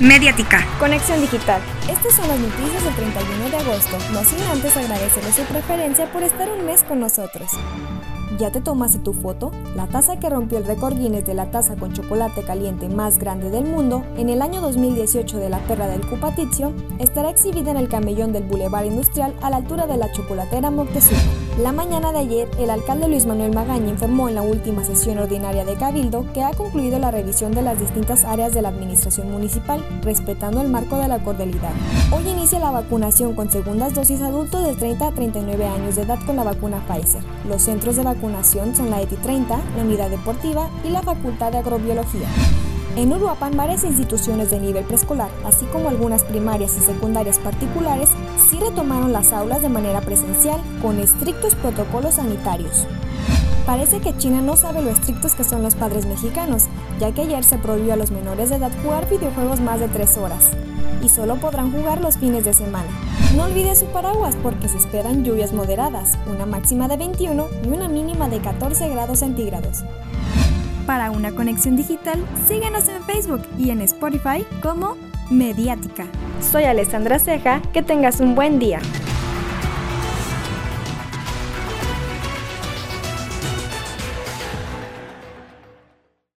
Mediática. 0.00 0.66
Conexión 0.78 1.20
Digital. 1.20 1.60
Estas 1.82 2.14
son 2.14 2.26
las 2.26 2.38
noticias 2.40 2.82
del 2.84 2.94
31 2.94 3.50
de 3.50 3.56
agosto, 3.58 3.98
no 4.14 4.24
sin 4.24 4.40
antes 4.46 4.74
agradecerles 4.74 5.34
su 5.34 5.42
preferencia 5.42 6.10
por 6.10 6.22
estar 6.22 6.48
un 6.50 6.64
mes 6.64 6.82
con 6.82 7.00
nosotros. 7.00 7.50
¿Ya 8.38 8.50
te 8.50 8.62
tomaste 8.62 9.00
tu 9.00 9.12
foto? 9.12 9.52
La 9.76 9.88
taza 9.88 10.18
que 10.18 10.30
rompió 10.30 10.56
el 10.56 10.64
récord 10.64 10.96
Guinness 10.96 11.26
de 11.26 11.34
la 11.34 11.50
taza 11.50 11.76
con 11.76 11.92
chocolate 11.92 12.42
caliente 12.44 12.88
más 12.88 13.18
grande 13.18 13.50
del 13.50 13.64
mundo 13.64 14.02
en 14.16 14.30
el 14.30 14.40
año 14.40 14.62
2018 14.62 15.36
de 15.36 15.50
la 15.50 15.58
perra 15.58 15.86
del 15.86 16.00
Cupatizio 16.00 16.72
estará 16.98 17.28
exhibida 17.28 17.70
en 17.70 17.76
el 17.76 17.90
camellón 17.90 18.32
del 18.32 18.44
Boulevard 18.44 18.86
Industrial 18.86 19.34
a 19.42 19.50
la 19.50 19.58
altura 19.58 19.86
de 19.86 19.98
la 19.98 20.10
chocolatera 20.12 20.70
Moctezuma. 20.70 21.20
La 21.62 21.72
mañana 21.72 22.10
de 22.10 22.20
ayer, 22.20 22.48
el 22.58 22.70
alcalde 22.70 23.06
Luis 23.06 23.26
Manuel 23.26 23.52
Magaña 23.52 23.90
informó 23.90 24.30
en 24.30 24.34
la 24.34 24.40
última 24.40 24.82
sesión 24.82 25.18
ordinaria 25.18 25.66
de 25.66 25.74
Cabildo 25.74 26.24
que 26.32 26.42
ha 26.42 26.54
concluido 26.54 26.98
la 26.98 27.10
revisión 27.10 27.52
de 27.52 27.60
las 27.60 27.78
distintas 27.78 28.24
áreas 28.24 28.54
de 28.54 28.62
la 28.62 28.70
administración 28.70 29.30
municipal, 29.30 29.84
respetando 30.00 30.62
el 30.62 30.68
marco 30.68 30.96
de 30.96 31.06
la 31.06 31.18
cordialidad. 31.18 31.72
Hoy 32.12 32.26
inicia 32.26 32.60
la 32.60 32.70
vacunación 32.70 33.34
con 33.34 33.50
segundas 33.50 33.92
dosis 33.92 34.22
adultos 34.22 34.64
de 34.64 34.74
30 34.74 35.08
a 35.08 35.12
39 35.12 35.66
años 35.66 35.96
de 35.96 36.02
edad 36.02 36.18
con 36.24 36.36
la 36.36 36.44
vacuna 36.44 36.82
Pfizer. 36.88 37.22
Los 37.46 37.60
centros 37.60 37.96
de 37.96 38.04
vacunación 38.04 38.74
son 38.74 38.88
la 38.88 39.02
ETI 39.02 39.16
30, 39.16 39.60
la 39.76 39.82
Unidad 39.82 40.08
Deportiva 40.08 40.70
y 40.82 40.88
la 40.88 41.02
Facultad 41.02 41.52
de 41.52 41.58
Agrobiología. 41.58 42.28
En 42.96 43.12
Uruapan, 43.12 43.56
varias 43.56 43.84
instituciones 43.84 44.50
de 44.50 44.58
nivel 44.60 44.84
preescolar, 44.84 45.30
así 45.44 45.64
como 45.66 45.88
algunas 45.88 46.24
primarias 46.24 46.76
y 46.76 46.80
secundarias 46.80 47.38
particulares, 47.38 48.10
sí 48.48 48.58
retomaron 48.58 49.12
las 49.12 49.32
aulas 49.32 49.62
de 49.62 49.68
manera 49.68 50.00
presencial 50.00 50.60
con 50.82 50.98
estrictos 50.98 51.54
protocolos 51.54 52.14
sanitarios. 52.14 52.86
Parece 53.64 54.00
que 54.00 54.16
China 54.16 54.42
no 54.42 54.56
sabe 54.56 54.82
lo 54.82 54.90
estrictos 54.90 55.34
que 55.34 55.44
son 55.44 55.62
los 55.62 55.76
padres 55.76 56.04
mexicanos, 56.06 56.64
ya 56.98 57.12
que 57.12 57.22
ayer 57.22 57.44
se 57.44 57.58
prohibió 57.58 57.92
a 57.92 57.96
los 57.96 58.10
menores 58.10 58.50
de 58.50 58.56
edad 58.56 58.72
jugar 58.82 59.08
videojuegos 59.08 59.60
más 59.60 59.78
de 59.78 59.88
3 59.88 60.18
horas 60.18 60.48
y 61.02 61.08
solo 61.08 61.36
podrán 61.36 61.72
jugar 61.72 62.00
los 62.00 62.18
fines 62.18 62.44
de 62.44 62.52
semana. 62.52 62.90
No 63.36 63.44
olvide 63.44 63.74
su 63.76 63.86
paraguas 63.86 64.34
porque 64.42 64.68
se 64.68 64.76
esperan 64.76 65.24
lluvias 65.24 65.52
moderadas, 65.52 66.18
una 66.26 66.46
máxima 66.46 66.88
de 66.88 66.96
21 66.96 67.46
y 67.64 67.68
una 67.68 67.88
mínima 67.88 68.28
de 68.28 68.40
14 68.40 68.88
grados 68.88 69.20
centígrados. 69.20 69.84
Para 70.90 71.12
una 71.12 71.30
conexión 71.30 71.76
digital, 71.76 72.18
síguenos 72.48 72.88
en 72.88 73.00
Facebook 73.04 73.42
y 73.56 73.70
en 73.70 73.80
Spotify 73.82 74.44
como 74.60 74.96
Mediática. 75.30 76.08
Soy 76.40 76.64
Alessandra 76.64 77.20
Ceja, 77.20 77.62
que 77.72 77.80
tengas 77.80 78.18
un 78.18 78.34
buen 78.34 78.58
día. 78.58 78.80